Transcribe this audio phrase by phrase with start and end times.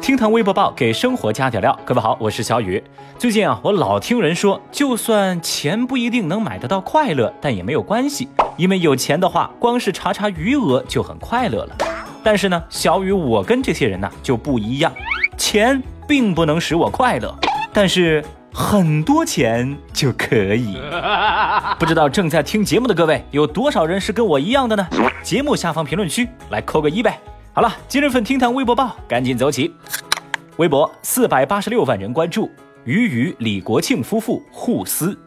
[0.00, 1.78] 听堂微博报给生活加点料。
[1.84, 2.82] 各位好，我是小雨。
[3.18, 11.76] 最近啊，我老听人说，就算钱不一定能买得到快乐，但也没有关系，因为有钱的话，光是查查余额就很快乐了。
[12.22, 14.90] 但是呢，小雨我跟这些人呢就不一样，
[15.36, 17.36] 钱并不能使我快乐，
[17.74, 18.24] 但是
[18.56, 20.78] 很多钱就可以。
[21.76, 24.86] 不知道正在听节目的各位，有多少人是跟我一样的呢？
[25.24, 27.18] 节目下方评论区来扣个一呗。
[27.52, 29.74] 好了，今日份听堂微博报赶紧走起。
[30.58, 32.48] 微博四百八十六万人关注，
[32.84, 35.18] 鱼与李国庆夫妇互撕。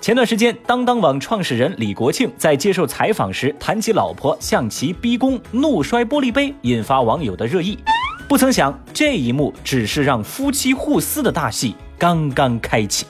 [0.00, 7.78] 前段时间，当当网创始人李国庆在接受采访时谈起老婆向其逼宫，怒摔玻璃杯，引发网友的热议。
[8.26, 11.76] 不曾想，这一幕只是让夫妻互撕的大戏。
[12.00, 13.04] 刚刚开启，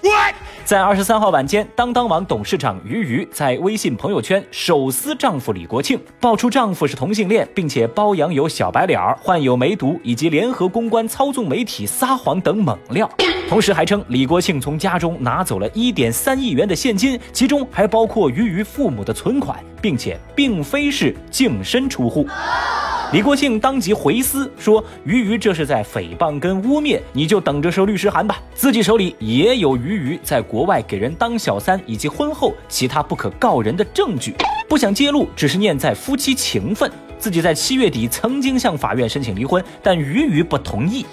[0.64, 13.08] 在二十三号晚间，当当网董事长于瑜在微信朋友圈手撕丈夫李国庆，爆出丈夫是同性恋，并且包养有小白脸儿、患有梅毒以及联合公关、操纵媒体、撒谎等猛料，
[13.48, 22.26] 同时还称李国庆从家中拿走了一点三亿元的现金，其中还包括于瑜父母的存款，并且并非是净身出户。
[23.12, 28.40] 李国庆当即回思说：“鱼鱼这是在诽谤跟污蔑，你就等着收律师函吧。
[28.54, 34.32] 自己手里也有鱼鱼在国外给人当小三以及婚后其他不可告人的证据，
[34.68, 36.88] 不想揭露，只是念在夫妻情分。
[37.18, 41.04] 自己在七月底曾经向法院申请离婚，但鱼鱼不同意。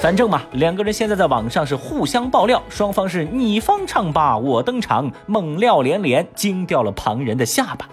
[0.00, 7.86] 反正嘛，两个人现在在网上是互相爆料，双方是你方唱罢我登场，猛料连连，惊掉了旁人的下巴。”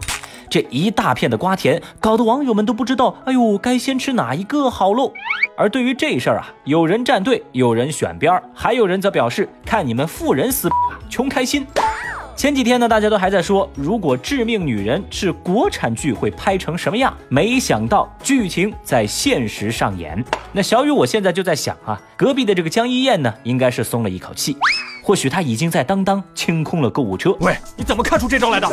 [0.52, 5.14] 这一大片的瓜田，搞得网友们都不知道，哎呦，该先吃哪一个好喽。
[5.58, 10.68] 而对于这事儿啊，有人站队，有人选边儿，还有人则表示，看你们富人死，
[11.10, 11.66] 穷开心。
[12.36, 17.16] 前几天呢，大家都还在说，如果《致命女人》是国产剧，会拍成什么样？
[17.30, 20.22] 没想到剧情在现实上演。
[20.52, 24.58] 那小雨，我现在就在想啊，隔壁的这个江一燕呢，应该是松了一口气。
[25.02, 27.34] 或许他已经在当当清空了购物车。
[27.40, 28.68] 喂，你怎么看出这招来的？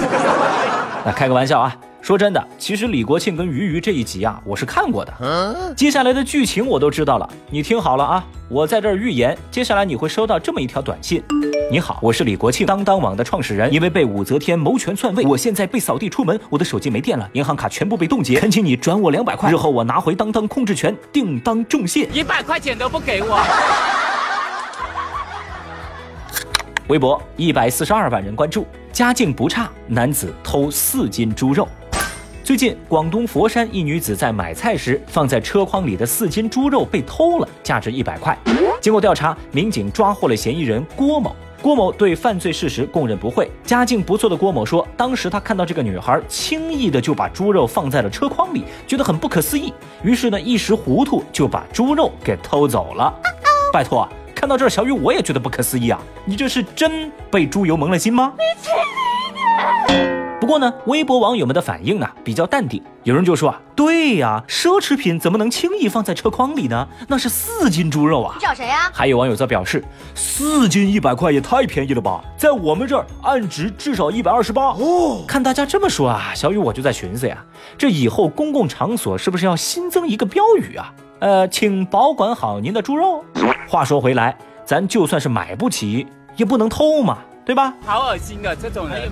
[1.08, 1.74] 那开个玩笑啊！
[2.02, 5.74] 说真的，其实李国庆跟鱼鱼这一集啊，我是看过的。
[5.74, 8.22] 接下来的剧情我都知道了，你听好了啊！
[8.50, 11.22] 我在这儿预言，接下来你会收到这么一条短信：
[11.72, 13.72] 你好，我是李国庆，当当网的创始人。
[13.72, 22.04] 因为被武则天谋权篡位，我现在被扫地出门，我的手机没电了，银行卡全部被冻结，恳请你转我两百块，日后我拿回当当控制权，定当重谢。
[22.12, 23.42] 一百块钱都不给我。
[26.88, 28.66] 微博一百四十二万人关注，
[28.98, 31.68] 家境不差，男子偷四斤猪肉。
[32.42, 38.36] 最近，广东佛山一女子在买菜时，放在车筐里的四斤猪肉被偷了，价值一百块。
[38.80, 41.36] 经过调查，民警抓获了嫌疑人郭某。
[41.62, 43.48] 郭某对犯罪事实供认不讳。
[43.62, 49.72] 家境不错的郭某说，当时他看到这个女孩轻易的就把猪肉放在了车筐里，觉得很不可思议，
[50.02, 53.14] 于是呢一时糊涂就把猪肉给偷走了。
[53.72, 54.08] 拜托。
[54.38, 55.98] 看到这儿，小雨我也觉得不可思议啊！
[56.24, 58.34] 你这是真被猪油蒙了心吗？
[58.38, 58.44] 你
[60.40, 66.86] 不过呢，微博网友们的反应啊比较淡定，有人就说啊，对呀，奢侈品怎么能轻易放在车筐里呢？
[67.08, 68.36] 那是四斤猪肉啊！
[68.38, 68.88] 你找谁呀？
[68.94, 69.84] 还有网友则表示，
[70.14, 75.24] 四斤一百块也太便宜了吧，在我们这儿按值至少一百二十八哦。
[75.26, 77.44] 看大家这么说啊，小雨我就在寻思呀，
[77.76, 80.94] 这以后公共场所是不是要新增一个标语啊？
[81.20, 83.24] 呃，请保管好您的猪肉。
[83.66, 86.06] 话说回来，咱就算是买不起，
[86.36, 87.74] 也不能偷嘛，对吧？
[87.84, 89.10] 好恶心啊这种人。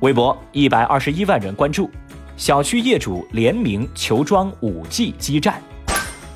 [0.00, 1.90] 微博一百二十一万人关注，
[2.36, 5.60] 小区业主联名求装五 G 基站。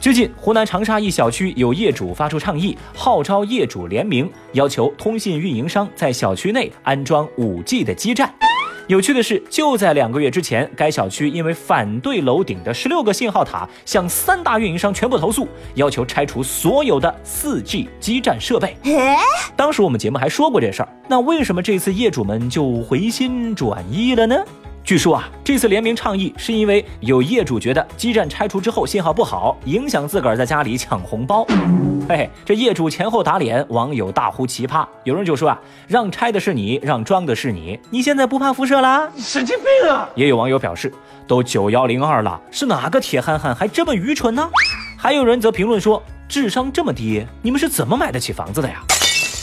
[0.00, 8.32] 最近，湖南长沙一小区有业主发出倡议，号召业主联名，要求通信运营商在小区内安装五 G 的基站。
[8.88, 18.78] 有趣的是，就在两个月之前，该小区因为反对楼顶的十六个信号塔，向三大运营商全部投诉，要求拆除所有的四 G 基站设备。
[19.54, 24.37] 当时我们节目还说过这事儿，那为什么这次业主们就回心转意了呢？
[24.88, 31.44] 据说啊，这次联名倡议是因为有业主觉得基站拆除之后信号不好，影响自个儿在家里抢红包。
[32.08, 34.87] 嘿嘿，这业主前后打脸，网友大呼奇葩。
[35.05, 39.06] 有人就说啊，让拆的是你，让装的是你，你现在不怕辐射啦？
[39.19, 40.08] 神经病啊！
[40.14, 40.91] 也有网友表示，
[41.26, 44.49] 都九幺零二了，是哪个铁憨憨还这么愚蠢呢？
[44.96, 48.82] 还有人则评论说，智商这么低，你们是怎么买得起房子的呀？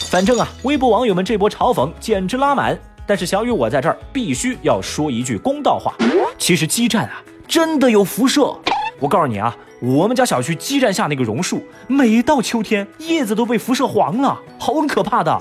[0.09, 2.75] 反正啊，微博网友们这波嘲讽简直拉满。
[3.07, 5.93] 但是小雨，我在这儿必须要说一句公道话。
[6.37, 8.55] 其实基站啊，真的有辐射。
[8.99, 15.37] 我告诉你啊，我们家小区基站下那个榕树，每到秋天叶子都被辐射黄了，好可怕的。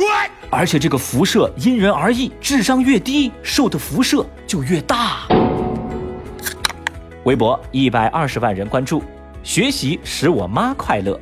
[0.50, 5.26] 而且这个辐射因人而异，智商越低，受的辐射就越大。
[7.25, 9.02] 微博一百二十万人关注，
[9.43, 11.19] 学习使我妈快乐。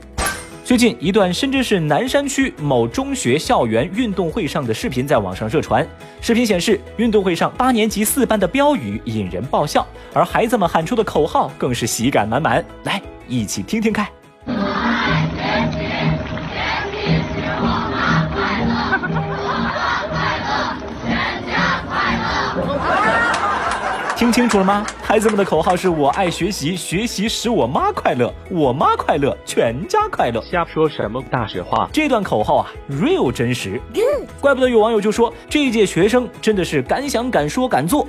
[0.73, 5.87] 最近一段深圳市南山区某中学校园运动会上的视频在网上热传。
[6.23, 12.65] 视频显示，运动会上八年级四班的标语引人爆笑，而孩子们喊出的口号更是喜感满满。
[12.85, 14.07] 来，一起听听看。
[24.23, 24.87] 听清楚了吗？
[25.03, 30.41] 孩子们的口号是我爱学习，学习使我妈快乐，我妈快乐，全家快乐。
[30.43, 31.91] 瞎说什么大实话？
[31.93, 33.81] 这段口号啊，real 真实。
[34.41, 38.07] 怪不得有网友就说这一届学生真的是敢想敢说敢做。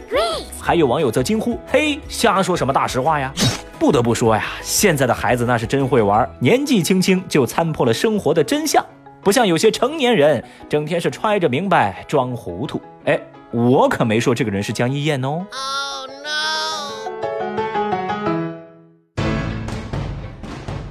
[0.61, 3.33] 还有网友则惊呼：嘿，瞎说什么大实话呀？
[3.79, 8.85] 不得不说呀，现在的孩子那是真会玩，年纪轻轻就参破了生活的真相，
[9.23, 12.79] 不像有些成年人整天是揣着明白装糊涂。
[13.05, 13.19] 哎，
[13.53, 15.45] 我可没说这个人是江一燕哦。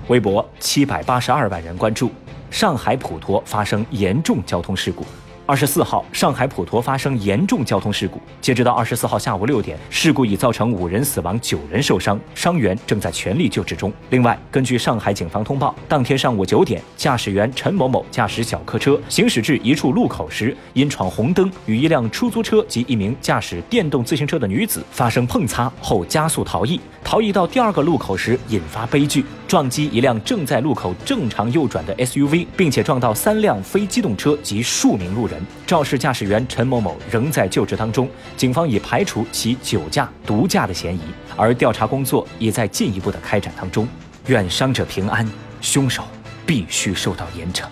[0.07, 2.13] 微博七百八十二万人关注，
[2.53, 5.05] 上海普陀发生严重交通事故。
[5.45, 8.21] 二十四号，上海普陀发生严重交通事故。
[8.41, 13.93] 截止到二十四号下午六点，事故已造成五人死亡、九人受伤，伤员正在全力救治中。
[14.11, 26.81] 另外，根据上海警方通报，当天上午九点，驾驶员陈某某驾驶小客车行驶至一处路口时，因闯红灯，与一辆出租车及一名驾驶电动自行车的女子发生碰擦后加速逃逸。
[27.03, 35.39] 逃逸到第二个路口时，引发悲剧，撞击一辆正在路口正常右转的 SUV，并且撞到三辆非机动车及数名路人。
[35.67, 41.01] 肇事驾驶员陈某某仍在救治当中，警方已排除其酒驾、毒驾的嫌疑，
[41.37, 43.87] 而调查工作也在进一步的开展当中。
[44.29, 46.03] 愿伤者平安，凶手
[46.47, 47.67] 必须受到严惩。